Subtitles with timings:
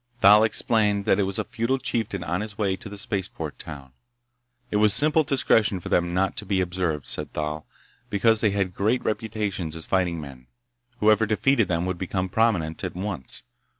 [0.19, 3.93] Thal explained that it was a feudal chieftain on his way to the spaceport town.
[4.71, 7.67] It was simple discretion for them not to be observed, said Thal,
[8.09, 10.47] because they had great reputations as fighting men.
[11.01, 13.43] Whoever defeated them would become prominent at once.